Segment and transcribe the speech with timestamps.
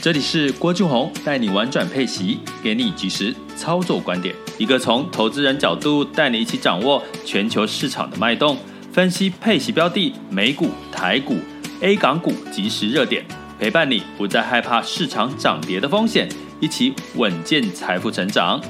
[0.00, 8.56] 这里是郭俊宏带你玩转配息，给你及时操作观点，一个从投资人角度带你一起掌握全球市场的脉动，
[8.92, 11.34] 分析配息标的、美股、台股、
[11.80, 13.24] A 港股即时热点，
[13.58, 16.28] 陪伴你不再害怕市场涨跌的风险，
[16.60, 18.62] 一起稳健财富成长。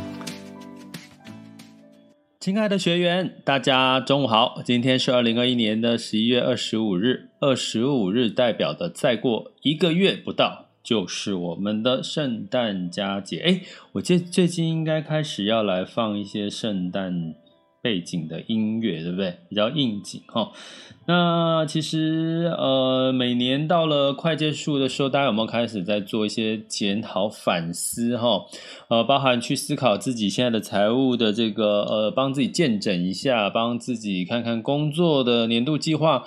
[2.40, 10.67] 亲爱的学员，大家中午好，今天是二零二一年的十一月二十五日，二十五日代表的再过一个月不到。
[10.88, 13.60] 就是我们的圣诞佳节，哎，
[13.92, 17.34] 我记最近应该开始要来放一些圣诞
[17.82, 19.36] 背景的音乐，对不对？
[19.50, 20.50] 比较应景哈。
[21.06, 28.46] 那其实呃，每年到了快结束的时候，大家有没有开始在做一些检讨反思哈？
[28.88, 36.24] 呃，包含去思考自己现在的财务的这个呃，帮自己健诊一下，帮自己看看工作的年度计划。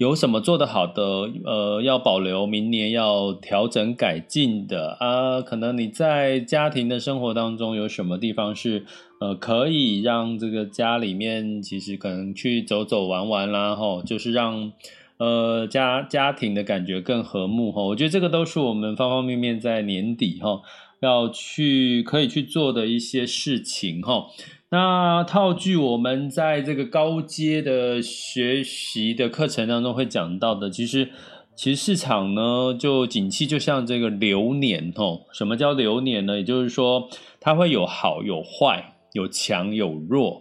[0.00, 1.02] 有什么做得好的？
[1.44, 5.42] 呃，要保留，明年要调整改进的啊。
[5.42, 8.86] 可能你在家庭的生活当中有什么地方是
[9.20, 14.72] 呃可以让这个家里面其实可能去走走玩玩啦，吼，就是让
[15.18, 17.82] 呃家家庭的感觉更和睦哈。
[17.82, 20.62] 我觉得这个都是我们方方面面在年底哈
[21.00, 24.28] 要去可以去做的一些事情哈。
[24.72, 31.10] 那套句我们在这个高阶的学习的课程当中会讲到的，其实，
[31.56, 35.22] 其实市场呢，就景气就像这个流年哦。
[35.32, 36.36] 什么叫流年呢？
[36.36, 37.08] 也就是说，
[37.40, 40.40] 它会有好有坏，有强有弱。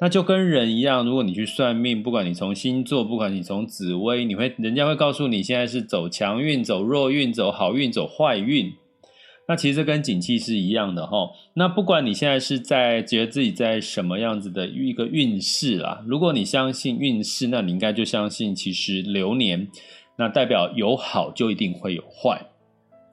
[0.00, 8.72] 那就跟人一样，如果你去算命，不管你从星座，不管你从紫微，你会人家会告诉你现在是走强运、走弱运、走好运、走坏运。
[9.48, 11.30] 那其实跟景气是一样的哈。
[11.54, 19.68] 那不管你现在是在觉得自己在什么样子的一个运势啦，如果你相信运势，那你应该就相信其实流年，
[20.16, 22.46] 那代表有好就一定会有坏，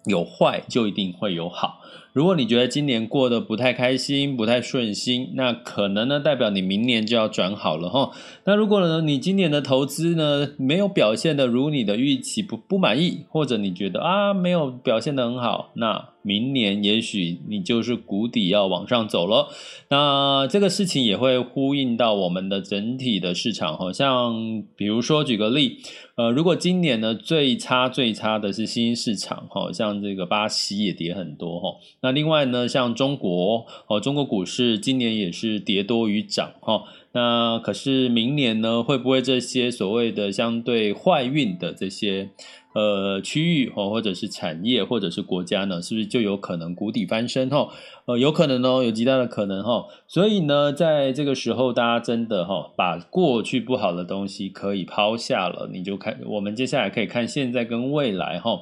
[0.05, 1.79] 有坏就一定会有好。
[2.13, 8.11] 如果你觉得今年过得不太开心、不太顺心，那可能呢代表你明年就要转好了哈。
[8.45, 19.49] 那如果呢你今年的投资呢没有表现得如你的预期，不不满意，或者你觉得啊没有表现得很好，那明年也许你就是谷底要往上走了。
[19.89, 25.79] 那这个事情也会呼应到我们的整体的市场，好像比如说举个例。
[26.15, 31.69] 呃，如果今年呢最差最差的是新兴市场，哈，像这个巴西也跌很多，哈。
[32.03, 36.83] 那另外呢，像中国，哦，中国股市今年也是跌多于涨，哈。
[37.13, 42.29] 那可是明年呢，会不会这些所谓的相对坏运的这些？
[42.73, 47.47] 呃，区域哦，或者是产业，或者是国家呢，是不是就有可能谷底翻身？
[47.47, 47.67] 哈，
[48.05, 49.85] 呃，有可能哦，有极大的可能哈。
[50.07, 58.61] 所以呢，在这个时候，大家真的哈，把过去不好的东西可以抛下了，你就看，我们接下来可以看现在跟未来哈。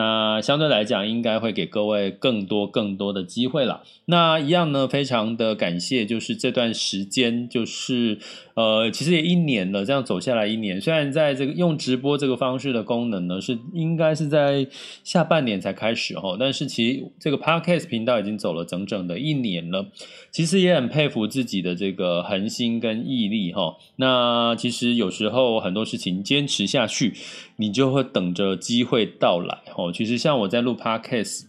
[0.00, 3.82] 那相对来讲，应该会给各位更多更多的机会了。
[4.06, 8.18] 那一样呢，非常的感谢，就是这段时间，就是
[8.60, 10.78] 呃，其实也一年了，这样走下来一年。
[10.78, 14.66] 虽然在这个用直播这个方式的功能呢，是应该是在
[15.02, 19.86] 下半年才开始哈，但是其实这个 Podcast 频道已经走了整整的一年了。
[20.30, 23.76] 其实也很佩服自己的这个恒心跟毅力哈。
[23.96, 27.14] 那其实有时候很多事情坚持下去，
[27.56, 29.90] 你就会等着机会到来哈。
[29.90, 31.44] 其实像我在录 Podcast，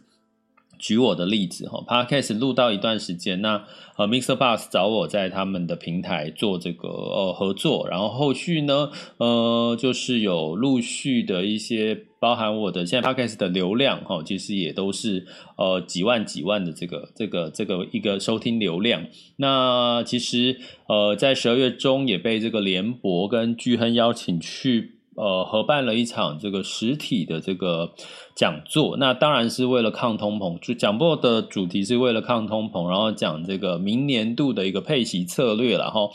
[0.82, 3.64] 举我的例子哈，Podcast 录到一段时间，那
[3.98, 12.06] 呃 m i x e r b u s 找我在他们的平台做这个呃合作，然后后续呢呃就是有陆续的一些。
[12.22, 15.26] 包含我的现在 Podcast 的流量哈，其实也都是
[15.58, 19.08] 呃几万几万的这个这个这个一个收听流量。
[19.38, 27.94] 那其实呃在十二月中也被这个联博跟巨亨邀请去呃合办了一场这个实体的这个
[28.36, 28.98] 讲座。
[28.98, 36.10] 那当然是为了抗通膨，就讲座的主题是为了抗通膨，然后讲这个明年度的一个配息策略了哈。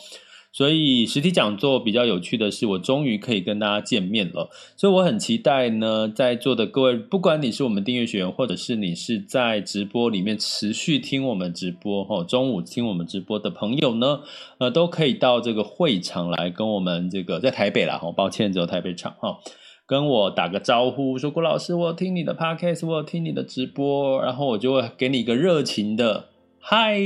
[0.56, 4.48] 所以实体讲座比较有趣的是，我终于可以跟大家见面了。
[4.74, 14.20] 所以我很期待呢，在座的各位，不管你是我们订阅学员，或者是你是在直播里面持续听我们直播，哈，中午听我们直播的朋友呢，
[14.56, 19.36] 呃，都可以到这个会场来跟我们这个在台北啦，哈，抱歉只有台北场，哈。
[19.88, 26.30] 跟我打个招呼，说郭老师，我听你的 podcast，我听你的直播，然后我就会给你一个热情的
[26.68, 27.00] 嗨，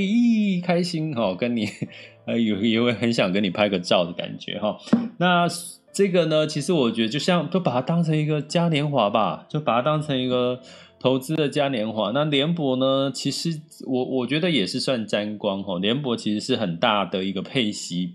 [0.64, 1.68] 开心哈，跟你
[2.24, 4.78] 呃有也会很想跟你拍个照的感觉哈。
[5.18, 5.46] 那
[5.92, 10.60] 这个呢，其实我觉得就像就把它当成一个嘉年华吧，就把它当成一个。
[11.02, 13.10] 投资的嘉年华，那联博呢？
[13.10, 15.78] 其实我我觉得也是算沾光哈。
[15.78, 18.12] 联博其实是很大的一个配息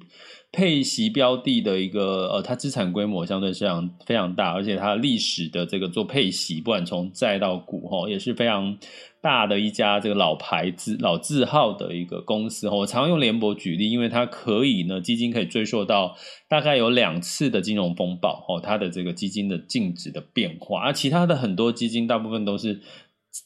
[0.51, 8.77] 配息标的的一个呃，它资产规模相对非常非常大，而且它历史的这个做配息，不管从债到股哈，也是非常。
[9.25, 16.15] 大的一家这个老牌子老字号的一个公司，我常用联博举例，因为它可以呢，基金可以追溯到
[16.47, 22.81] 大概有两次的金融风暴哦，它的这个基金的净值的变化，而其他的很多基金大部分都是。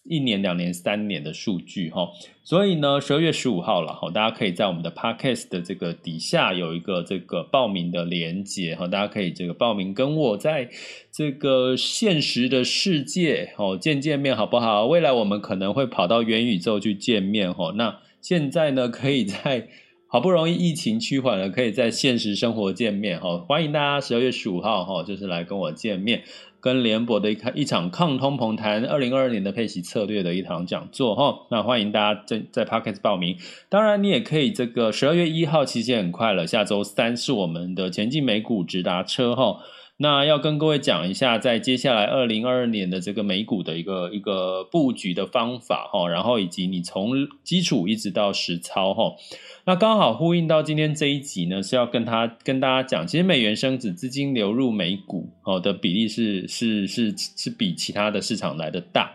[0.03, 2.09] 一年、两年、三年的数据哈，
[2.43, 10.69] 所以呢，十二月十五号了哈，大家可以在我们的 Podcast 的这个底下有一个这个报名的连接哈，大家可以这个报名跟我在
[11.11, 14.85] 这个现实的世界哦见见面好不好？
[14.85, 19.67] 未来我们可能会跑到元宇宙去见面哈，那现在呢，可以在
[20.11, 26.23] 好不容易疫情趋缓了，可以在现实生活见面哈，欢迎大家十二月十五号哈，就是来跟我见面。
[26.61, 33.37] 跟联博的一一场抗通膨谈二零二二年的配息策略的一堂讲座哈，那欢迎大家在在 Pocket 报名。
[33.69, 39.59] 当然，你也可以这个十二月一号期间很快了，下周三是我们的前进美股直达车哈。
[40.01, 47.11] 那要跟各位讲一下，在接下来二零二二年的这个美股的一个一个布局的方法哈，然后以及你从
[47.43, 49.13] 基础一直到实操哈。
[49.65, 59.11] 那刚好呼应到今天这一集呢，是要跟他跟大家讲，其实美元升值、资金流入美股哦的比例是是是是比其他的市场来的大。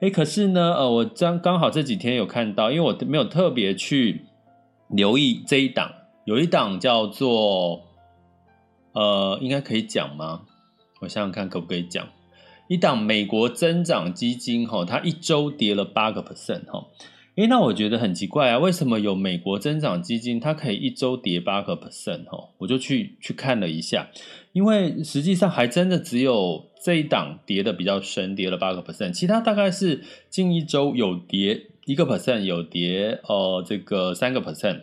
[0.00, 4.26] 诶，可是呢，呃，我刚刚好这几天有看到，因为我没有特别去
[4.90, 5.90] 留意这一档，
[6.26, 7.87] 有一档叫做。
[8.92, 10.42] 呃，应该可以讲吗？
[11.00, 12.08] 我想想看，可不可以讲？
[12.68, 16.86] 一档美国增长基金，哈，它一周跌了八个 percent，哈。
[17.36, 22.48] 诶，那我觉得很奇怪啊，为什么有美国增长基金，它可以一周跌八个 percent，哈？
[22.58, 24.08] 我就去去看了一下，
[24.52, 34.80] 因为实际上还真的只有这一档跌的比较深，跌了八个 percent，其他大概是近一周有跌一个 percent，有跌呃这个三个 percent。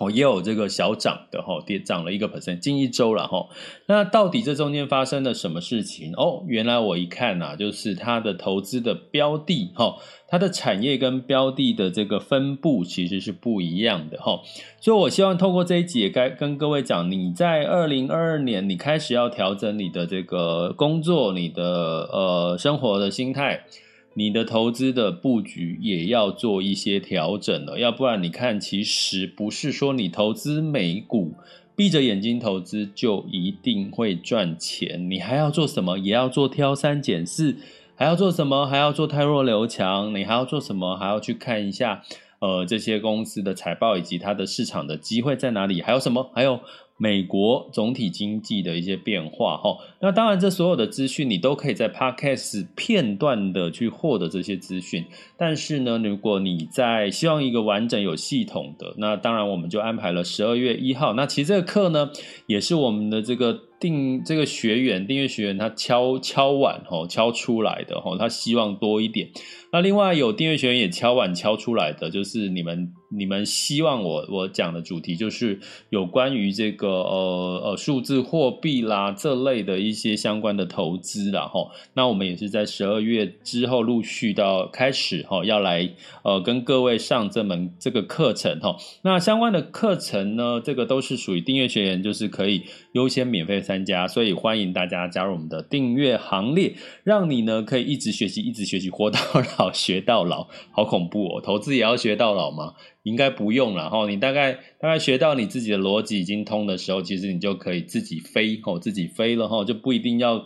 [0.00, 3.48] 哦，也有这个小涨的哈，跌涨了一个 percent，近一周了哈。
[3.84, 6.14] 那到底这中间发生了什么事情？
[6.16, 14.40] 哦，原来我一看呐、啊，就是它的投资的标的哈，它的产业跟标的的这个分布其实是不一样的哈。
[14.80, 21.62] 所以我希望透过这一集，该跟各位讲，你在二零二二年，你开始要调整你的这个工作，你的
[22.10, 23.66] 呃生活的心态。
[24.14, 31.34] 你的投资的布局也要做一些调整了，要不然你看，其实不是说你投资美股，
[31.76, 35.96] 闭着眼睛投资就一定会赚钱，你还要做什么？
[35.98, 37.56] 也要做挑三拣四，
[37.94, 38.66] 还要做什么？
[38.66, 40.96] 还要做汰弱留强，你还要做什么？
[40.96, 42.02] 还要去看一下，
[42.40, 45.80] 呃，这些公司的财报以及它的市场的机会在哪里？
[45.80, 46.30] 还有什么？
[46.34, 46.60] 还有。
[47.02, 55.06] 美国总体经济的一些变化，哈，那当然，这所有的资讯你都可以在 Podcast 片段的去获得这些资讯。
[55.38, 61.14] 但是呢，如果你在希望一个完整有系统的，那当然我们就安排了十二月一号。
[61.14, 62.10] 那其实这个课呢，
[62.46, 63.69] 也是我们的这个。
[63.80, 69.30] 订这个学员订阅学员，他敲敲碗吼，敲出来的吼，他希望多一点。
[69.72, 75.60] 那另外有订阅学员也敲碗敲出来的，就是你们你们希望我我讲的主题，就是
[75.90, 81.70] 有关于这个呃呃数字货币啦这类的一些相关的投资啦吼。
[81.94, 85.88] 那我们也是在十二月之后陆续到开始吼，要来
[86.24, 88.76] 呃跟各位上这门这个课程吼。
[89.02, 93.62] 那相关的课程呢，这个都是属于订阅学员，就是可以优先免费。
[93.70, 96.74] 参加，所以欢迎大家加入我们的订阅行列，
[97.04, 99.20] 让你呢可以一直学习，一直学习，活到
[99.58, 101.40] 老 学到老，好恐怖哦！
[101.40, 102.74] 投资也要学到老吗？
[103.04, 104.08] 应该不用了哈。
[104.08, 110.44] 你大概大概学到你自己的逻辑已经通的时候，其实你就可以自己飞哦，自己飞了哈，就不一定要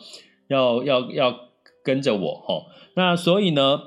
[0.49, 1.41] 要要要
[1.83, 2.67] 跟着我哈。
[2.95, 3.81] 那所以呢，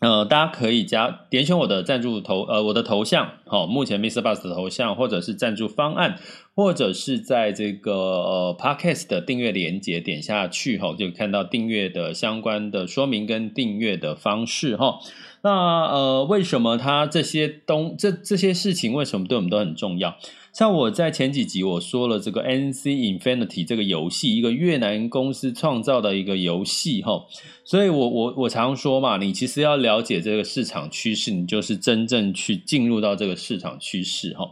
[0.00, 4.20] 呃，大家可以加点选我的赞助头呃我的头像，好，目前 Mr.
[4.22, 6.18] Bus 的头像或者是赞助方案。
[6.54, 14.98] 或者是在这个呃 Podcast 的订阅连接点下去哈，就看到订阅的相关的说明跟订阅的方式哈。
[15.44, 20.16] 那呃，为什么它这些东这这些事情为什么对我们都很重要？
[20.52, 22.84] 像我在前几集我说了这个 NC
[23.18, 27.24] Infinity 这个游戏，一个越南公司创造的一个游戏哈。
[27.64, 34.50] 所以我我我常说嘛，你其实要了解这个市场趋势，你就是真正去进入到这个市场趋势哈。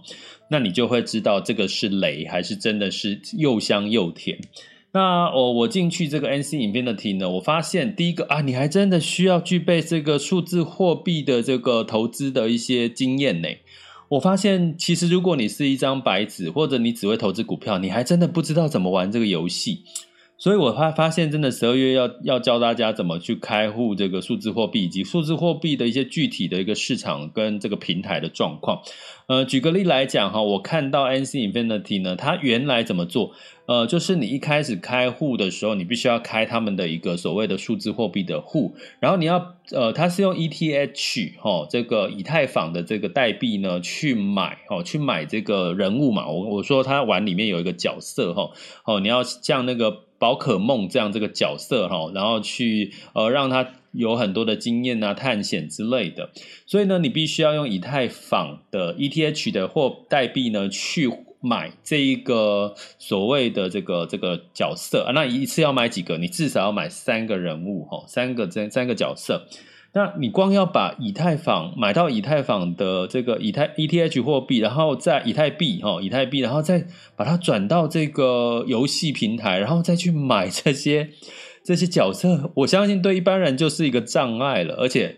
[0.50, 4.38] 那你就会知道这个是雷还是真的是又香又甜。
[4.92, 13.48] 那我，我进去这个 NC 影片的题呢，我发现第一个啊，你还真的需要具备这个数字货币的这个投资的一些经验呢。
[14.08, 19.84] 我发现其实如果你是一张白纸，或者你只会投资股票，你还真的不知道怎么玩这个游戏。
[20.40, 28.80] 所以我发发现，真的十二月要要教大家怎么去开户这个数字货币，以及数字货币的一些具体的一个市场跟这个平台的状况。
[29.26, 33.32] 呃，举个例来讲哈，我看到 NC Infinity 呢，它原来怎么做？
[33.70, 46.28] 呃，就是你一开始开户的时候，你必须要开他们的一个所谓的数字货币的户，然后你要呃，它是用 ETH 哈，这个以太坊的这个代币呢去买哦，去买这个人物嘛。
[46.28, 48.50] 我我说它玩里面有一个角色哈，
[48.84, 50.00] 哦，你要像那个。
[50.20, 56.28] 宝可梦这样这个角色哈，然后去呃让他有很多的经验啊、探险之类的，
[56.66, 61.10] 所以呢，你必须要用以太坊的 ETH 的或代币呢去
[61.40, 66.18] 买这一个所谓的这个这个角色啊，那一次要买几个？
[66.18, 69.46] 你至少要买三个人物哈，三个这三个角色。
[69.92, 81.10] 那你光要把以太坊买到以太坊的这个以太 ETH 货币，然后再以太币哈，以太币，然后再把它转到这个游戏平台，然后再去买这些
[81.64, 84.76] 这些角色，我相信对一般人就是一个障碍了。
[84.76, 85.16] 而且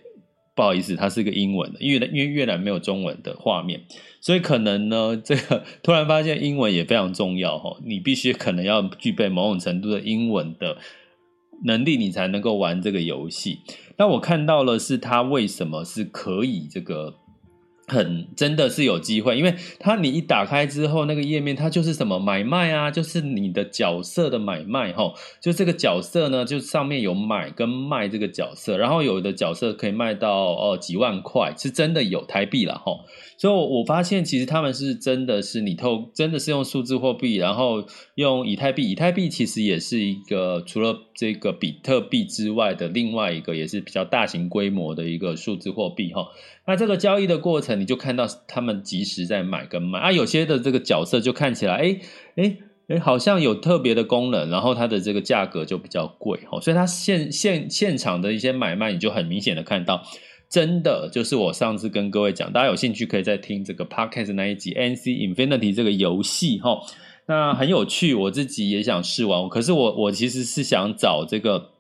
[0.55, 3.81] 不好意思，它是一个英文的，因为因为越南没有中文的画面，
[4.21, 10.77] 所以可能呢， 这个突然发现英文也非常重要哈，你必须可能要具备某种程度的英文的
[11.65, 13.61] 能力，你才能够玩这个游戏。
[13.97, 17.15] 那我看到了，是它为什么是可以这个
[17.87, 32.93] 很真的是有机会，因为他你一打开之后，那个页面它就是什么买卖啊，就是你的角色的买卖哈，就这个角色呢，就上面有买跟卖这个角色，然后有的角色可以卖到哦几万块，是真的有台币了哈。
[33.37, 37.85] 所以，我发现其实他们是真的是你透真的是用数字货币，然后
[38.15, 38.89] 用以太币。
[38.89, 46.29] 以太币其实也是一个除了这个比特币之外的另外一个，也是比较大型规模的一个数字货币哈。
[46.67, 50.13] 那这个交易的过程，你就看到他们即时在买跟卖啊。
[50.13, 52.01] 有些的这个角色就看起来，哎
[52.37, 52.57] 哎
[52.89, 56.61] 哎，好像有特别的功能，然后它的这个价格就比较贵哈。
[56.61, 60.03] 所以它现现现场的一些买卖，你就很明显的看到。
[60.51, 66.79] 真的就是我上次跟各位讲，大家有兴趣可以再听这个 podcast 那一集 NC Infinity 这个游戏哈，
[67.33, 71.72] 那很有趣，我自己也想试玩，可是我我其实是想找这个。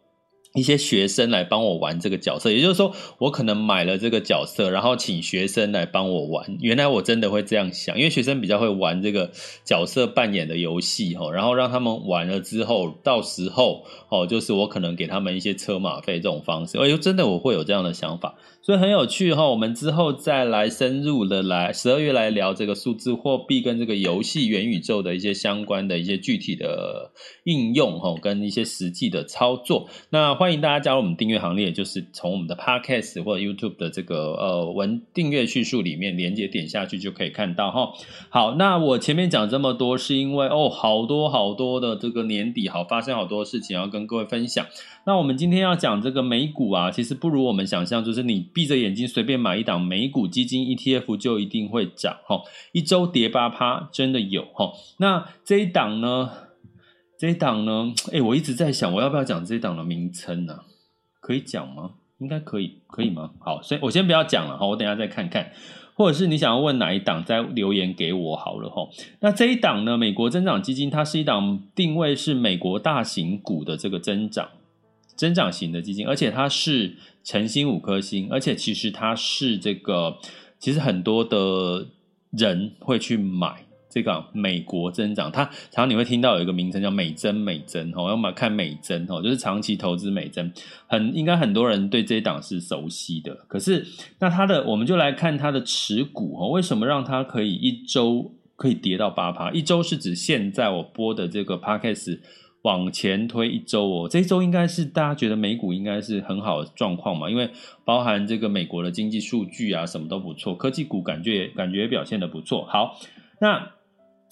[0.55, 6.59] 一些学生来帮我玩这个角色，也就是说，我可能买了这个角色，然后请学生来帮我玩。
[6.61, 9.31] 原来我真的会这样想，因为学生比较会玩这个
[9.65, 16.77] 角色扮演的游戏哈，然后让他们玩了之后，到时候哦，就是我可能给他们一些车马费这种方式。
[16.77, 19.49] 哎呦，真的我会有这样的想法，所以很有趣哈。
[19.49, 27.13] 我们之后再来深入的来十二月来聊这个数字货币跟这个游戏元宇宙的一些相关的一些具体的
[27.45, 29.89] 应用哈，跟一些实际的操作。
[30.11, 30.42] 那。
[30.43, 37.93] 欢迎大家加入我们订阅行列，就是从我们的 Podcast 或者 YouTube 的这个呃文订阅叙述里面连接点下去就可以看到哈。
[38.29, 44.67] 好，那我前面讲这么多，是因为哦，好多好多的这个年底好发生好多事情要跟各位分享。
[45.07, 54.73] 那我们今天要讲这个美股啊，其实不如我们想象，就是你闭着眼睛随便买一档美股基金 ETF 就一定会涨哈，一周跌八趴，真的有哈。
[54.97, 56.29] 那这一档呢？
[57.23, 57.95] 这一档呢？
[58.11, 60.59] 哎，我一直在想，我要不要讲这一档的名称呢？
[61.21, 61.93] 可以讲吗？
[62.19, 63.31] 应该可以，可以吗？
[63.39, 65.53] 好，所以我先不要讲了哈，我等下再看看，
[65.95, 68.89] 或者是你想要问哪一档，再留言给我好了哈。
[69.21, 69.97] 那这一档呢？
[69.97, 74.49] 美国增长基金，它是一档定位是美国大型股的这个增长
[75.15, 80.19] 增长型的基金，而且它是晨星五颗星，而且其实它是这个，
[80.59, 81.87] 其实很多的
[82.33, 83.67] 人会去买。
[83.93, 90.51] 这个美国增长，它常常你会听到有一个名称叫美增美增哦，要么看美增哦，就是长期投资美增，
[90.87, 93.35] 很应该很多人对这一档是熟悉的。
[93.47, 93.87] 可是
[94.19, 99.51] 那它的，我们就来看它的持股哦，为什么让它可以一周可以跌到八趴？
[99.51, 102.19] 一周是指现在我播的这个 podcast
[102.63, 107.51] 往前推一周哦，这一周应该是大家觉得美股应该是很好的状况嘛，因为
[107.85, 112.65] 包含这个美国的经济数据啊，什么都不错，科技股感觉感觉表现的不错。
[112.65, 112.99] 好，
[113.39, 113.73] 那。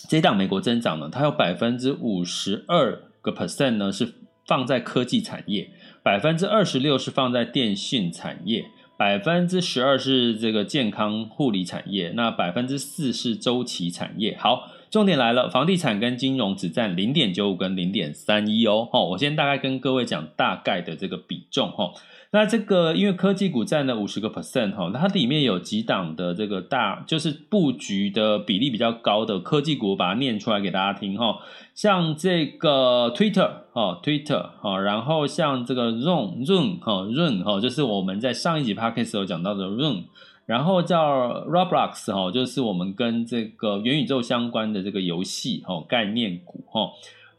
[0.08, 4.14] 这档美国增长呢，它有百分之五十二个 percent 呢是
[4.46, 5.70] 放在科技产业，
[6.02, 8.64] 百分之二十六是放在电信产业，
[8.96, 14.36] 百分之十二是这个健康护理产业，那百分之四是周期产业。
[14.38, 18.88] 好，重点来了，房地产跟金融只占零点九五跟零点三一哦。
[18.90, 21.92] 哈，我先大概跟各位讲大概的这个比重哈。
[22.32, 31.38] 那这个因为科技股占了五十个 percent 哈，它里面有几档的这个大就是布局的比例比较高的科技股，把它念出来给大家听哈。
[31.74, 40.04] 像这个 Twitter 哈，Twitter 哈，然后像这个 Zoom Zoom 哈，Zoom 哈，就是我们在上一集 Podcast 有讲到的 Zoom。
[40.46, 46.90] 然后叫 Roblox 哈，就是我们跟这个元宇宙相关的这个游戏哈概念股哈。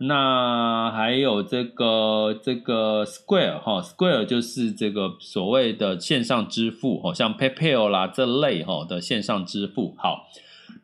[0.03, 9.93] 那还有这个这个 Square 哈，Square 就是这个所谓的线上支付哈，像 PayPal 啦这类哈的线上支付。
[9.97, 10.27] 好，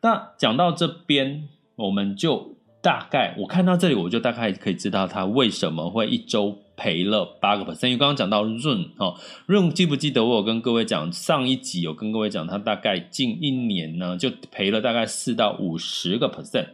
[0.02, 6.58] 那讲到这边，我们就大概我看到这里，我就大概可以知道它为什么会一周。
[6.78, 9.16] 赔了八个 percent，因为刚刚讲到润哈
[9.46, 16.68] 润，记不记得我有跟各位讲上一集有跟各位讲，它大概近一年呢就赔了大概四到五十个 percent，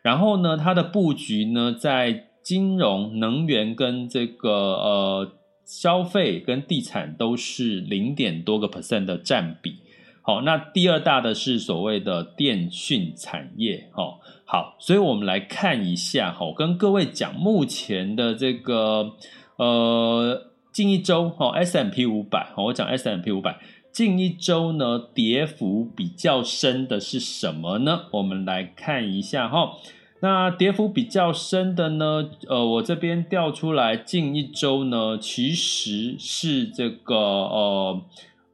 [0.00, 5.32] 然后呢它的布局呢在金融、能源跟这个呃
[5.66, 9.74] 消费跟地产都是零点多个 percent 的占比。
[10.22, 19.14] 好，那第二大的是所谓的电讯产业，哈，好，所以我们来看一下，哈，跟各位讲目前的这个。
[19.58, 23.58] 呃，近一周哈，S M P 五百，我讲 S M P 五百，
[23.92, 28.04] 近一周呢，跌幅比较深的是什么呢？
[28.12, 29.72] 我们来看一下哈。
[30.20, 38.02] 那跌幅比较深的呢，呃，我这边调出来，近一周呢，其实是这个呃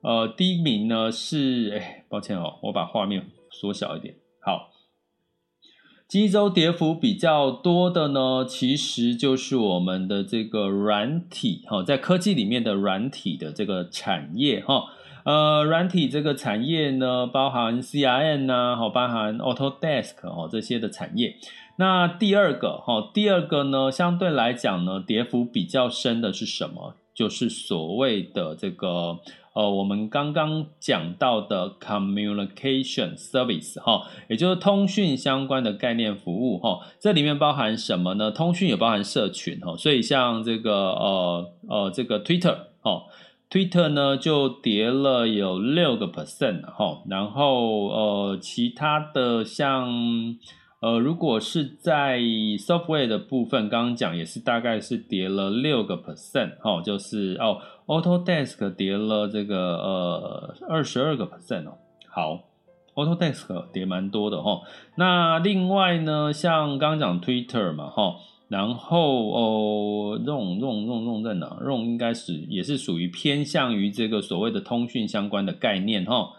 [0.00, 4.14] 呃，第一名呢是，哎，抱歉哦，我把画面缩小一点，
[6.14, 6.16] 好。
[6.16, 14.85] 今周跌幅比较多的呢，其实就是我们的这个软体哈，在科技里面的软体的这个产业哈，
[15.25, 21.35] 呃，软体这个产业呢，包含 CRN，呐，哈，包含 Autodesk 哦这些的产业。
[21.78, 26.94] 那第二个哈，第二个呢，相对来讲呢，跌幅比较深的是什么？
[27.12, 29.18] 就是所谓的这个。
[29.54, 38.30] 呃，我们刚刚讲到的 communication service 哈，也就是通讯相关的概念服务哈，这里面包含什么呢？
[38.30, 43.04] 通讯也包含社群哈，所以像这个呃呃这个 Twitter 哦
[43.49, 50.37] ，Twitter 呢就跌了有六个 percent 哈，然后呃其他的像。
[50.85, 52.18] 呃，如果是在
[52.59, 61.79] software 的部分，刚刚讲也是大概是跌了六个 percent，哦，就是哦，Autodesk 跌了这个呃二十二个 percent 哦，
[62.11, 62.40] 好
[62.97, 64.61] ，Autodesk 跌蛮多的哈、
[64.97, 68.16] 那另外呢，像刚刚讲 Twitter 嘛，哈、
[68.49, 76.33] 然后哦，Zoom Zoom Zoom Zoom 在哪？Zoom 应该是也是属于偏向于这个所谓的通讯相关的概念哈。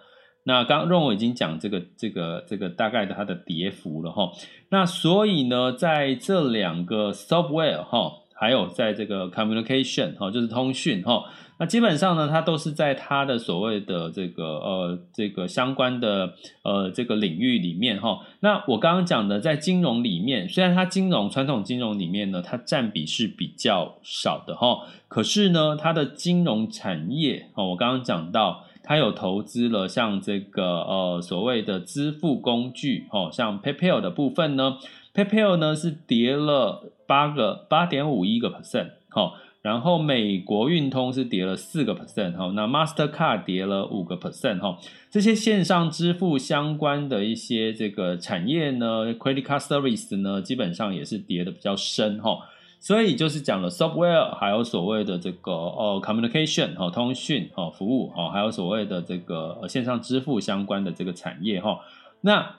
[0.47, 4.31] 那刚刚我已经讲这个这个这个大概的它的跌幅了哈，
[4.69, 11.23] 那所以呢，在这两个 software 哈，还有在这个 communication 哈，就是通讯哈，
[11.57, 18.19] 那基本上呢，它都是在它的所谓的这个呃这个相关的呃这个领域里面哈。
[18.41, 28.64] 那我刚刚讲的在金融里面，虽然它金融传统金融里面呢，它占比是比较少的哈，可是呢，它的金融产业哦，我刚刚讲到。
[28.85, 34.77] 他有投资了，像这个呃所谓的支付工具，哦，像 PayPal 的部分呢
[35.15, 44.77] ，PayPal 呢是跌了八个八点五一个 percent，好，然后美国运通是跌了四个 percent，哈，那 Mastercard 跌了五个 percent，哈，
[45.09, 52.37] 这些线上支付相关的一些这个产业呢，Credit Card Service 呢，基本上也是跌得比较深，哈。
[52.85, 61.79] 所以就是讲了 software，还有所谓的这个呃 communication 哈通讯哈服务哈，还有所谓的这个线上支付相关的这个产业哈，
[62.21, 62.57] 那。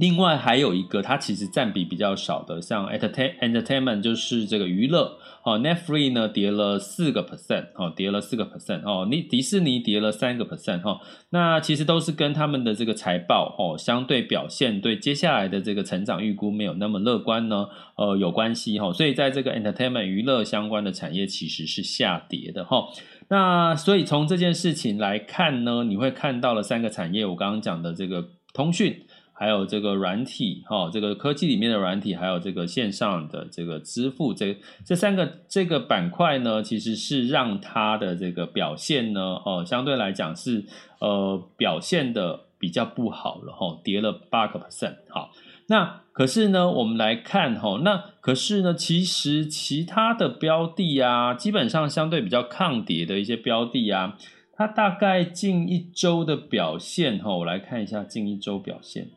[0.00, 22.86] 另外还有一个，它其实占比比较少的，像 entertainment 就是这个娱乐，哦，Netflix 呢跌了四个 percent，哦，跌了四个 percent，哦，你迪士尼跌了三个 percent，哈，那其实都是跟他们的这个财报，哦，相对表现对接下来的这个成长预估没有那么乐观呢，呃，有关系哈，所以在这个 entertainment 娱乐相关的产业其实是下跌的哈，
[23.28, 29.04] 那所以从这件事情来看呢，你会看到了三个产业，我刚刚讲的这个通讯。
[29.40, 40.66] 还有这个软体，哈，这个科技里面的软体，还有这个线上的这个支付，这这三个这个板块呢，其实是让它的这个表现呢，哦，相对来讲是
[40.98, 45.30] 呃表现的比较不好了，哈，跌了八个 percent，好，
[45.68, 54.18] 那可是呢，我们来看，哈，那可是呢，其实其他的标的啊，基本上相对比较抗跌的一些标的啊，
[54.52, 59.08] 它大概近一周的表现，哈，我来看一下近一周表现。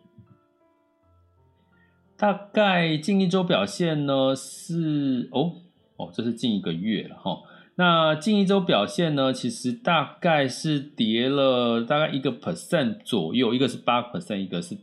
[2.18, 5.52] 大概近一周表现呢是哦
[5.98, 7.42] 哦，这是近一个月了哈。
[7.76, 14.78] 那近一周表现呢，其实大概是跌了大概一个 percent 左右，一个是八 percent，一个是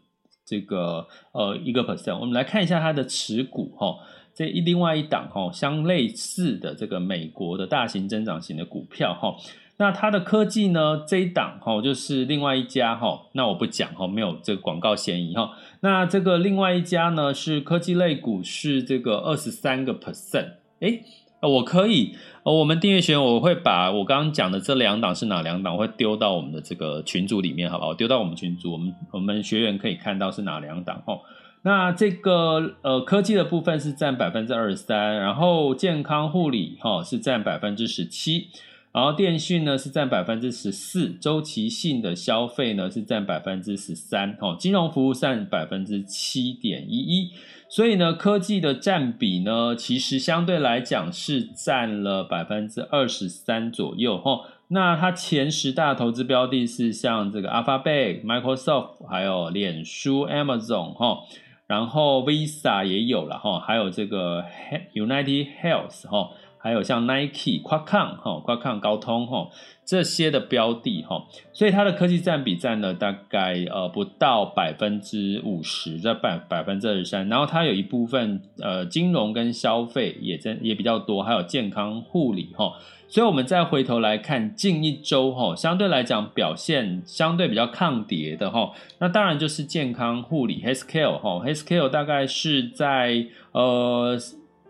[0.44, 2.18] 这个呃一个 percent。
[2.18, 3.96] 我们来看一下它的持股哈，
[4.34, 9.36] 这一另外一档哈，相类似的这个美国的大型增长型的股票哈。
[9.80, 15.52] 那它的科技呢，这一档哈，就是另外一家哈，那我不讲哈，没有这个广告嫌疑哈。
[15.80, 21.02] 那这个另外一家呢，是科技类股，是这个二十三个 percent，诶
[21.40, 27.94] 我可以，我们订阅学员，我会把我刚刚讲的这两档是哪两档，我会丢到我们的这个群组里面，好不好？
[27.94, 31.20] 丢到我们群组，我们我们学员可以看到是哪两档哦。
[31.62, 38.48] 那这个呃科技的部分是占百分之二十三，然后健康护理哈是占百分之十七，
[38.92, 47.30] 然后电讯呢是占百分之十四，周期性的消费呢是占百分之十三，哦，金融服务占百分之七点一一。
[47.68, 54.40] 所以呢，科技的占比呢，其实相对来讲是占了百分之二十三左右哈。
[54.66, 61.20] 那它前十大投资标的是像这个 Alphabet、Microsoft，还有脸书、Amazon 哈，
[61.68, 64.44] 然后 Visa 也有了哈，还有这个
[64.92, 66.30] United Health 哈。
[66.62, 69.48] 还有像 Nike、Qualcomm 哈、Qualcomm 高通哈
[69.84, 77.28] 这些的标的哈，所以它的科技占比占了大概呃不到百分之五十，在百百分之二十三。
[77.28, 82.74] 然后它有一部分呃金融跟消费也真也比较多，还有健康护理哈。
[83.08, 88.70] 所以我们再回头来看近一周哈，相对来讲表现相对比较抗跌的哈，
[89.00, 94.16] 那当然就是健康护理 Healthcare 哈 Healthcare 大概是在呃。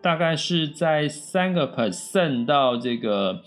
[0.02, 3.42] 大概是在三个 percent 到这个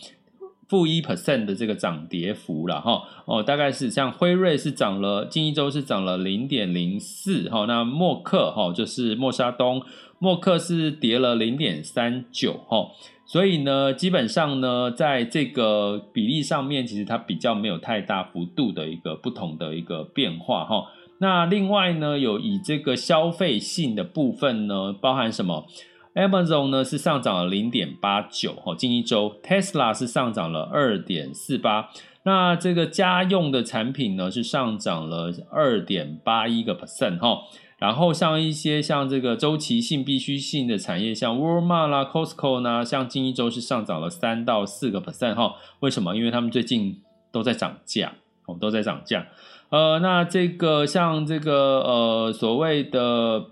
[0.69, 9.83] 负一 percent 的这个涨跌幅了哈哦，大概是像辉瑞是涨了，近一周是涨了零点零四哈，那默克哈就是默沙东，
[10.19, 12.89] 默克是跌了零点三九哈，
[13.25, 20.85] 所以呢，基本上呢，在这个比例上面，其实它比较没有太大幅度的一个不同的一个变化哈。
[21.19, 25.65] 那另外呢，有以这个消费性的部分呢，包含什么
[26.15, 31.89] ？Amazon 呢是上涨了零点八九，哈，近一周，Tesla 是上涨了二点四八，
[32.23, 37.39] 那这个家用的产品呢是上涨了二点八一个 percent，哈，
[37.79, 46.15] 然后像一些像这个周期性、必需性的产业，像 Walmart 啦、Costco 呢，像近一周是上涨了三到四个 percent，哈，为什么？
[46.15, 48.13] 因为他们最近都在涨价，
[48.45, 49.25] 哦，都在涨价，
[49.69, 53.47] 呃，那这个像这个呃所谓的。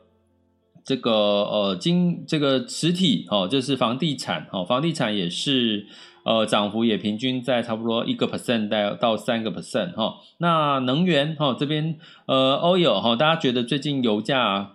[0.84, 5.86] 这个呃，金这个实体哦，就是房地产哦，房地产也是
[6.24, 10.15] 呃，涨幅也平均在差不多一个 percent 到到三个 percent 哈。
[10.39, 14.74] 那能源哈这边呃，oil 哈，大家觉得最近油价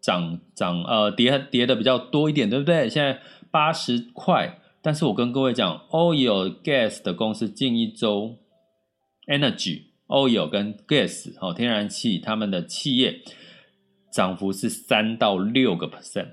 [0.00, 2.88] 涨涨呃跌跌的比较多一点，对不对？
[2.88, 8.36] 现在八十块，但是我跟各位讲，oil gas 的公司近一周
[9.26, 13.22] energy oil 跟 gas 哦，天然气他们的企业。
[14.16, 16.28] 涨幅是三到六个 percent，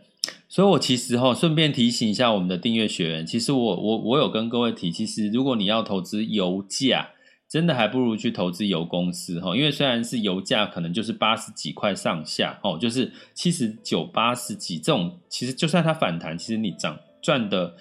[0.47, 7.09] 所以我其实哈顺便提醒一下我们的订阅学员，其实我我我有跟各位提，其实如果你要投资油价，
[7.49, 17.75] 真的还不如去投资油公司哈，因为虽然是油价可能就是八十几块上下哦，就是七十九八十几这种，其实就算它反弹，其实你涨赚的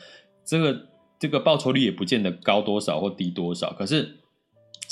[0.45, 0.89] 这个
[1.21, 4.19] 这个报酬率也不见得高多少或低多少，可是。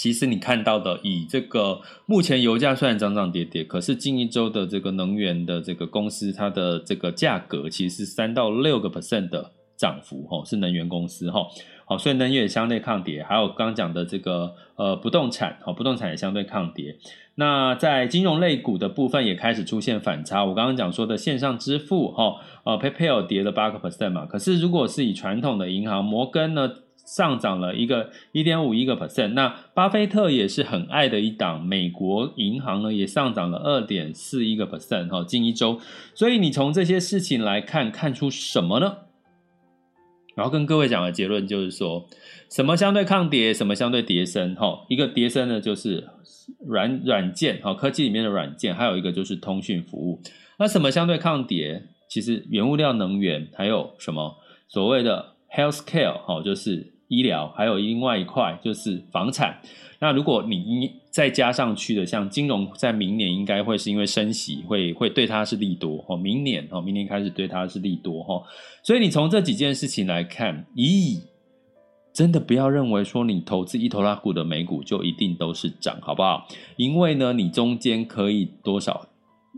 [0.00, 11.46] 其实你看到的，以这个目前油价虽然涨涨跌跌，可是近一周的这个能源的这个公司，它的这个价格其实是三到六个 percent 的涨幅，哈，是能源公司，哈，
[11.84, 13.22] 好，所以能源也相对抗跌。
[13.22, 16.96] 还有刚讲的这个呃不动产，哈，不动产也相对抗跌。
[17.34, 20.46] 那在金融类股的部分也开始出现反差。
[20.46, 26.72] 我刚刚讲说的线上支付，哈，呃，PayPal 跌了八个 percent 嘛，可是如果是以传统的银行，摩根呢？
[27.06, 35.80] 上涨了一个一点五一个 percent，那巴菲特也是很爱的一档美国银行呢，也上涨了二点四一个 percent 哈，近一周。
[36.14, 38.98] 所以你从这些事情来看，看出什么呢？
[40.36, 42.06] 然后跟各位讲的结论就是说，
[42.48, 44.86] 什么相对抗跌，什么相对跌升哈。
[44.88, 46.08] 一个跌升呢，就是
[46.64, 50.22] 软软件哈，科技里面的软件，还有一个就是通讯服务。
[50.58, 51.82] 那什么相对抗跌？
[52.08, 54.36] 其实原物料、能源，还有什么
[54.68, 56.94] 所谓的 healthcare 哦，就是。
[57.10, 59.60] 医疗还有另外一块就是房产，
[59.98, 66.16] 那如果你再加上去的，像金融，在明年应该会是因为升息，会会对它是利多哦。
[66.16, 68.40] 明年哦，明年开始对它是利多哈。
[68.84, 71.20] 所以你从这几件事情来看，咦，
[72.12, 76.46] 真的不要认为说你投资一头拉股的美股就一定都是涨，好不好？
[76.76, 79.08] 因为呢，你中间可以多少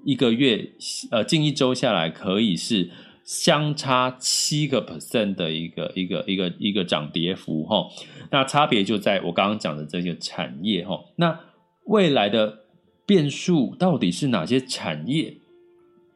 [0.07, 0.71] 一个月
[1.11, 2.91] 呃近一周下来可以是
[3.25, 7.87] 相差七个 percent 的一个一个一个一个涨跌幅哈。
[8.31, 10.99] 那差别就在我刚刚讲的这些产业哈。
[11.17, 11.39] 那
[11.85, 12.61] 未来的
[13.07, 15.39] 变数到底是哪些产业？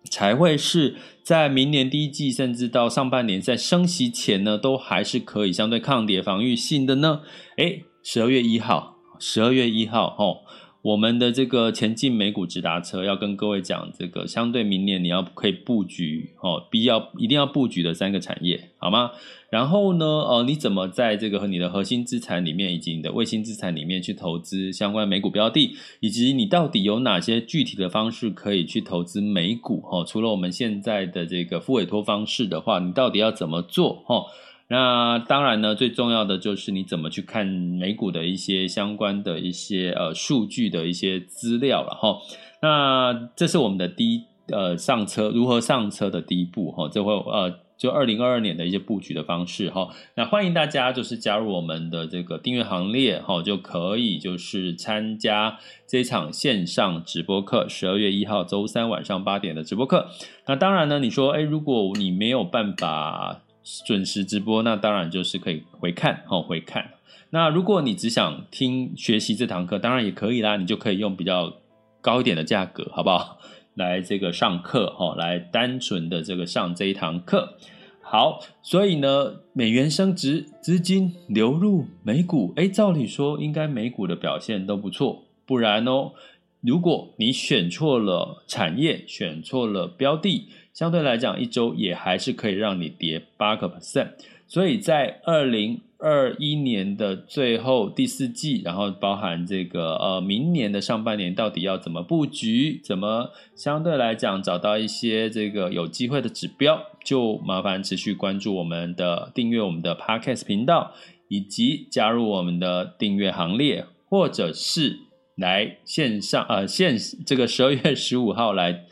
[0.09, 7.23] 才会是在明年第一季，甚至到上半年，在升息前呢，都还是可以相对抗跌防御性的呢？
[7.57, 10.39] 诶，十二月一号，十二月一号，哦。
[10.87, 19.11] 我们的这个前进美股直达车要跟各位讲，这个相对明年你要可以布局哦，必要一定要布局的三个产业，好吗？
[19.51, 29.83] 然后呢，呃，你怎么在这个和你的核心资产里面，以及你的卫星资产里面去投资相关美股标的，以及你到底有哪些具体的方式可以去投资美股？
[29.91, 34.05] 哦，除了我们现在的这个付委托方式的话，你到底要怎么做？
[34.07, 34.27] 哦。
[34.69, 42.19] 那当然呢，最重要的就是你怎么去看美股的一些相关的一些呃数据的一些资料了哈。
[42.61, 49.89] 那这是我们的第一呃上车如何上车的第一步哈，这会呃就二零二二年的一些布局的方式哈。
[50.17, 60.09] 那欢迎大家就是加入我们的这个订阅行列哈，就可以就是参加这场线上直播课，十二月一号周三晚上八点的直播课。
[60.49, 63.43] 那当然呢，你说哎，如果你没有办法。
[63.85, 66.93] 准时直播，那当然就是可以回看哦，回看。
[67.31, 71.53] 那如果你只想听学习这堂课，当然也可以啦，你就可以用比较
[72.01, 73.39] 高一点的价格，好不好？
[73.75, 77.59] 来这个上课哈，来单纯的这个上这一堂课。
[78.01, 86.13] 好，所以呢，美元升值，资金流入美股，诶，照理说应该美股的表现都不错，不然哦，
[86.61, 90.49] 如果你选错了产业，选错了标的。
[90.77, 94.11] 相对来讲，一周也还是可以让你跌八个 percent，
[94.47, 110.93] 所以在二零二一年的最后第四季，然后包含这个呃明年的上半年，到底要怎么布局，怎么相对来讲找到一些这个有机会的指标，就麻烦持续关注我们的订阅我们的 Podcast 频道，
[111.29, 114.99] 以及加入我们的订阅行列，或者是
[115.37, 118.85] 来线上呃线这个十二月十五号来。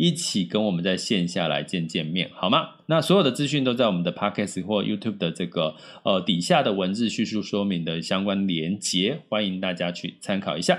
[0.00, 2.70] 一起跟我们在线下来见见面，好吗？
[2.86, 10.78] 那所有的资讯都在我们的 Podcast 或 YouTube 的这个呃底下的文字叙述说明的相关连结，欢迎大家去参考一下。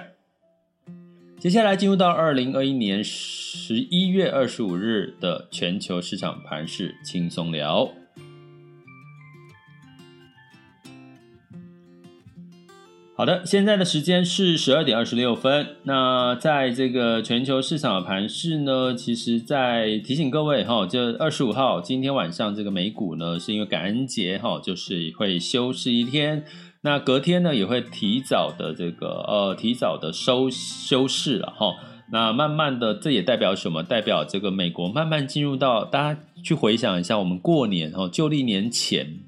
[1.37, 7.93] 接下来进入到二零二一年十一月二十五日的全球市场盘势轻松聊。
[13.21, 15.75] 好的，现在的时间是十二点二十六分。
[15.83, 26.43] 那在这个全球市场的盘势呢，其实，在提醒各位哈，就二十五号今天晚上这个美股呢，是因为感恩节哈，就是会休市一天。
[26.81, 31.75] 那隔天呢，也会提早的这个呃，提早的收休市了哈。
[32.11, 33.83] 那慢慢的，这也代表什么？
[33.83, 39.19] 代表这个美国慢慢进入到大家去回想一下，我们过年哈，旧历年前。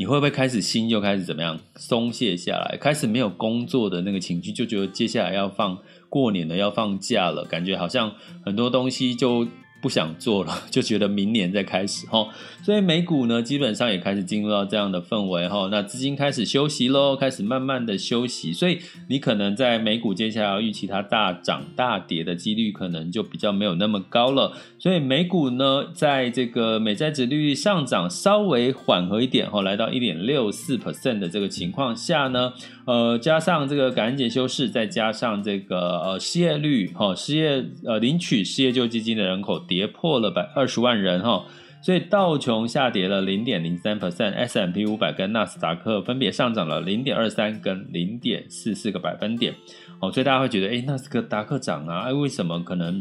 [0.00, 5.76] 你会不会开始心又开始怎么样松懈下来，开始没有工作的那个情绪，就觉得接下来要放
[6.08, 9.46] 过年了，要放假了，感觉好像很多东西就。
[9.80, 12.28] 不想做了， 就觉得明年再开始哈，
[12.62, 15.68] 所以美股呢，基本上也开始进入到这样的氛围哈。
[15.70, 24.52] 那资金开始休息喽，开始慢慢的休息，所以你可能在美股接下来要预期它大涨大跌的几率，可能就比较没有那么高了。
[24.78, 32.52] 所以美股呢，在这个美债殖利率上涨稍微缓和一点哈，来到一点六四 percent 的这个情况下呢。
[32.90, 41.44] 呃，加上这个感恩节休市，再加上这个呃失业率哈，失业呃领取失业救济金的人口跌破了百二十万人哈，
[41.80, 49.54] 所以道琼下跌了零点零三 percent，S M P 五百跟纳斯达克分别上涨了零点二三跟零点四四个百分点
[50.00, 53.00] 哦，所以大家会觉得，哎，纳斯达克涨啊，哎，为什么可能？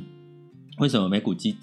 [0.77, 1.57] 为什么美股基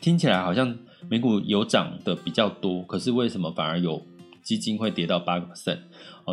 [0.00, 0.76] 听起来好像
[1.08, 4.04] 美股有涨的比较多，可是为什么反而有
[4.42, 5.78] 基金会跌到八个 percent？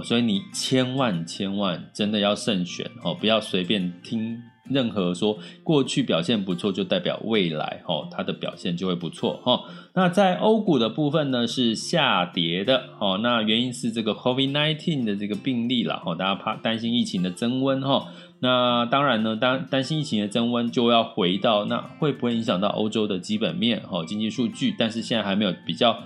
[0.04, 9.62] 所以你千万千万真的要慎选哦，不要随便听任何说过去表现不错就代表未来哦，它的表现就会不错哈。
[9.94, 18.08] 那在欧股的部分呢是下跌的哦，那原因是这个 COVID-19 的这个病例了哈，大家怕担心疫情的增温哈。
[18.40, 25.98] 那当然呢，当担心疫情的增温就要回到那会不会影响到欧洲的基本面哈经济数据，但是现在还没有比较。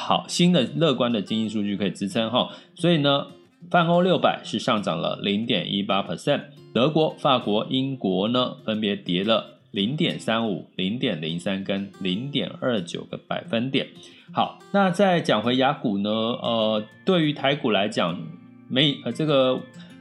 [0.00, 3.26] 好，新的乐观的经济数据可以支撑哈，所以呢，
[3.70, 13.86] 泛欧六百是上涨了零点一八 percent，德国、法国、英国呢分别跌了零点三五、零点零三跟零点二九个百分点。
[14.32, 18.18] 好，那再讲回雅股呢，呃，对于台股来讲，
[18.68, 19.60] 没呃这个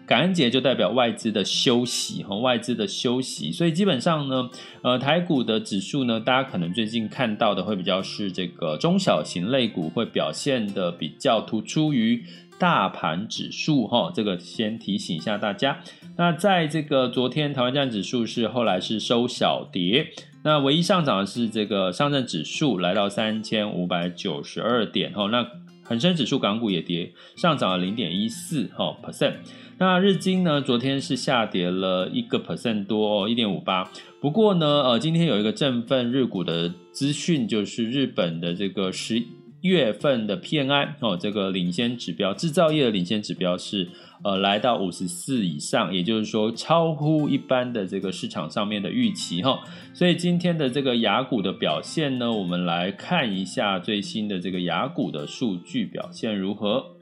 [0.09, 4.49] 感恩节就代表外资的休息和外资的休息，所以基本上呢，
[4.81, 12.23] 呃，台股的指数呢，大家可能最近看到的会比较是这个中小型类股会表现的比较突出于
[12.57, 15.79] 大盘指数哈，这个先提醒一下大家。
[16.17, 20.07] 那在这个昨天台湾站指数是后来是收小跌，
[20.43, 25.47] 那唯一上涨的是这个上证指数来到三千五百九十二点哈，那
[25.83, 29.35] 恒生指数港股也跌，上涨了零点一四哈 percent。
[29.81, 30.61] 那日经呢？
[30.61, 33.89] 昨天是下跌了一个 percent 多，一点五八。
[34.19, 39.23] 不过呢，呃，今天有一个振奋日股的资讯，就是日本的这个十
[39.61, 43.87] 月份的 PMI 哦，这个领先指标，制造业的领先指标是
[44.21, 49.61] 呃来到五十四以上，也就是说超乎一般的这个市场上面的预期哈。
[49.93, 56.98] 所以今天的这个雅股的表现呢，我们来看一下最新的这个雅股的数据表现如何。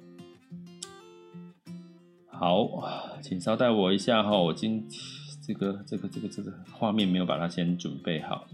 [2.39, 2.83] 好，
[3.19, 4.87] 请稍待我一下哈，我今
[5.43, 8.45] 这个这个这个这个画面没有把它先准备好。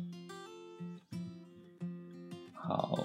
[2.53, 2.97] 好，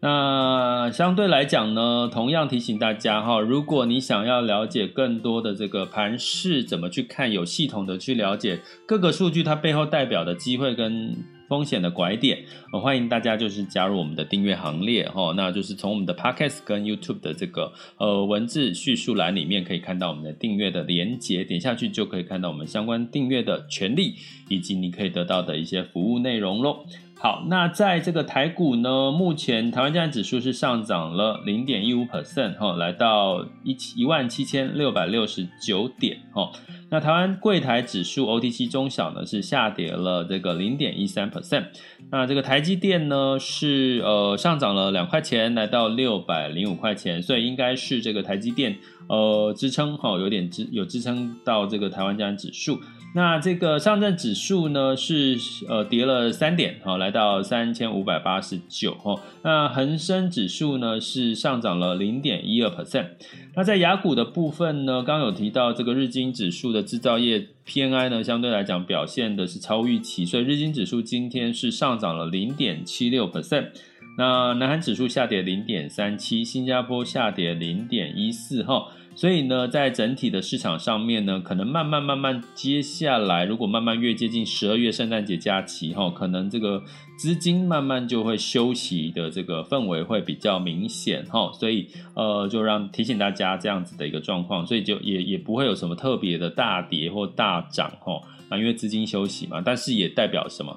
[0.00, 11.33] 那相对来讲呢，同样提醒大家哈，如果你想要了解更多的这个盘势怎么去看，有系统的去了解各个数据它背后代表的机会跟。
[11.54, 12.44] 风险的拐点，
[12.82, 15.08] 欢迎大家就是加入我们的订阅行列。
[15.14, 24.16] 哦，那就是从我们的 Podcast 跟 YouTube 的这个呃文字叙述栏里面可以看到我们的订阅的连接，点下去就可以看到我们相关订阅的权利
[24.48, 26.84] 以及你可以得到的一些服务内容喽。
[27.24, 36.52] 好，那在这个台股呢，目前台湾加权指数是上涨了零点一五 percent 哈，来到一一万七千六百六十九点哈。
[36.90, 41.64] 那台湾柜台指数 OTC 中小呢是下跌了这个零点一三 percent。
[42.10, 48.76] 那这个台积电呢是呃上涨了两块钱，来到六百零五块钱，所以应该是这个台积电
[49.08, 52.78] 呃支撑哈，有点支有支撑到这个台湾加权指数。
[53.16, 59.20] 那这个上证指数呢是呃跌了三点，好，来到三千五百八十九哈。
[59.42, 63.10] 那恒生指数呢是上涨了零点一二 percent。
[63.54, 73.68] 那在雅股的部分呢，刚有提到这个日经指数的制造业 PMI 呢，相对来讲表现的是超预期，所以日经指数今天是上涨了零点七六 percent。
[74.18, 78.88] 那南韩指数下跌零点三七，新加坡下跌零点一四哈。
[79.16, 86.82] 所以呢，在整体的市场上面呢，可能慢慢慢慢，接下来如果慢慢越接近十二月圣诞节假期哈，可能这个
[87.16, 100.76] 资金慢慢就会休息的这个氛围会比较明显哈，所以呃，就让提醒大家这样子的一个状况，所以就也也不会有什么特别的大跌或大涨哈那，因为资金休息嘛，但是也代表什么？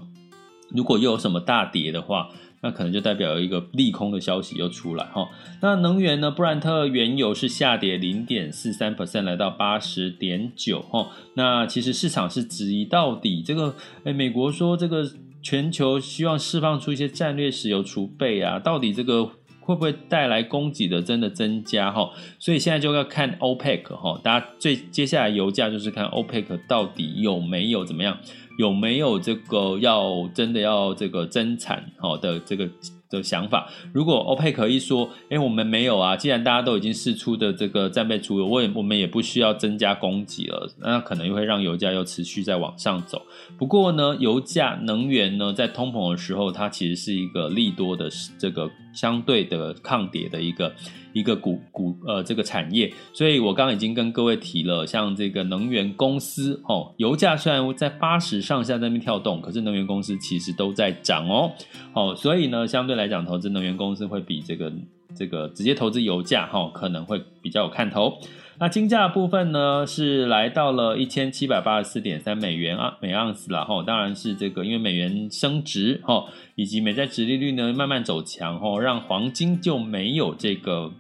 [0.69, 2.29] 如果又有什么大跌的话。
[2.61, 5.29] 那可能就代表有一个利空的消息又出来哈。
[5.61, 6.31] 那能源呢？
[6.31, 11.09] 布兰特原油是下跌零点四三 percent，来到八十点九哈。
[11.35, 15.09] 那其实市场是质疑到底这个，诶美国说这个
[15.41, 19.29] 全球希望释放出一些战略石油储备啊，到底这个
[19.67, 22.09] 会不会带来供给的真的增加哈？
[22.39, 28.17] 所以现在就要看 OPEC 哈，大家最接下来油价就是看 OPEC 到底有没有怎么样。
[28.57, 32.67] 有没有这个要真的要这个增产好的这个
[33.07, 33.69] 的想法？
[33.93, 43.21] 如果欧佩克一说，哎，我们没有啊，既然大家都已经释出的这个战备储油，我也我们也不需要增加供给了，那可能又会让油价又持续在往上走。
[43.59, 48.67] 不过呢，油价能源呢，在通膨的时候，它其实是一个利多的这个
[48.97, 50.73] 相对的抗跌的一个。
[51.13, 61.51] 一个股股呃，这个产业，所以我刚刚已经跟各位提了，像这个能源公司哦，油价虽然在八十上下在那边跳动，可是能源公司其实都在涨哦，
[61.93, 64.71] 哦，所以呢，相对来讲，投资能源公司会比这个
[65.15, 68.19] 这个直接投资油价哈、哦，可能会比较有看头。
[68.59, 80.91] 那金价部分呢，是来到了一千七百八十四点三美元啊每盎司了哈，当然是这个因为美元升值哈，以及美债值利率呢慢慢走强哈，让黄金就没有这个。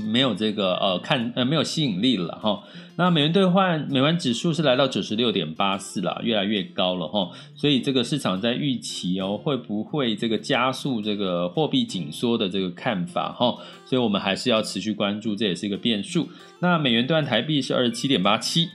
[0.00, 2.62] 没有这个呃看呃没有吸引力了哈，
[2.96, 16.28] 那美元兑换美元指数是来到九十六点八四了，越来越高了哈，所以这个市场在预期哦会不会这个加速这个货币紧缩的这个看法哈，所以我们还是要持续关注，这也是一个变数。
[16.60, 18.68] 那美元兑换台币是二十七点八七，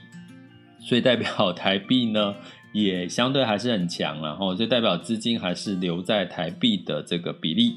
[0.80, 2.34] 所以代表台币呢
[2.72, 7.76] 也相对还是很强了哈，所以代表资金还是留在台币的这个比例。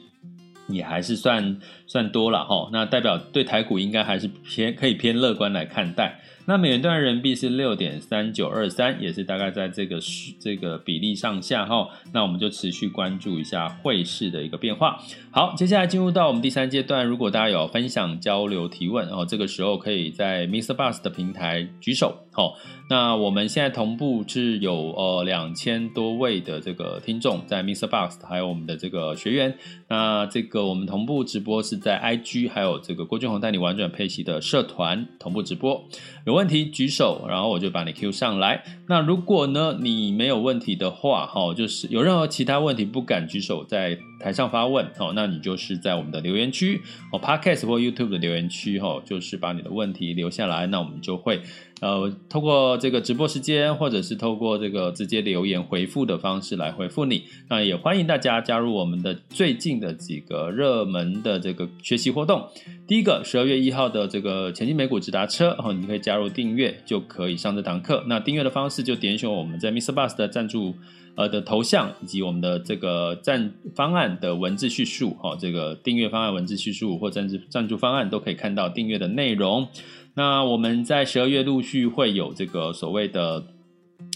[0.74, 6.20] 也还是算算多了哈，那代表对台股应该还是偏可以偏乐观来看待。
[6.48, 10.00] 那美元兑人民币是六点三九二三，也是大概在这个
[10.40, 11.88] 这个比例上下哈。
[12.14, 15.00] 那我们就持续关注一下汇市的一个变化。
[15.30, 20.76] 好，接下来进入到我们第三阶段，如果大家有分享、交流、提问哦，这个时候可以在 Mr.
[20.76, 22.18] Bus 的平台举手。
[22.32, 22.56] 好，
[22.90, 27.88] 那我们现在同步是有呃两千多位的这个听众在 Mr.
[27.88, 29.56] Bus，还有我们的这个学员。
[29.92, 35.86] 那这个我们同步直播是在 IG，还有这个郭俊宏带你玩转佩奇的社团同步直播。
[36.26, 38.64] 有问题举手，然后我就把你 Q 上来。
[38.92, 46.82] 那如果呢你没有问题的话，哈，就是有任何其他问题不敢举手在台上发问，哦，那你就是在我们的留言区，
[47.14, 51.40] 哦，Podcast 或 YouTube 的留言区，哈，就是把你的问题留下来，那我们就会。
[51.80, 57.24] 呃，透过这个直播时间，或者是透过这个直接留言回复的方式来回复你。
[57.50, 62.48] 那也欢迎大家加入我们的最近的几个热门的这个学习活动。
[62.88, 68.04] 第一个，十二月一号的这个前进美股直达车，哦，你可以加入订阅，就可以上这堂课。
[68.06, 69.94] 那订阅的方式就点选我们在 Mr.
[69.94, 70.76] Bus 的赞助
[71.16, 79.68] 呃的头像，以及我们的这个赞方案的文字叙述，哈，这个订阅方案文字叙述或赞助赞助方案都可以看到订阅的内容。
[80.14, 83.46] 那我们在十二月陆续会有这个所谓的，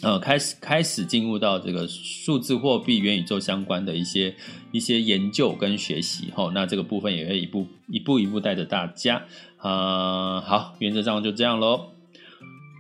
[0.01, 4.35] 呃，开始开始进入到这个数字货币、元宇宙相关的一些
[4.71, 6.51] 一些研究跟学习齁。
[6.51, 9.23] 那这个部分也会一步一步一步带着大家。
[9.57, 11.94] 啊、好，原则上就这样喽。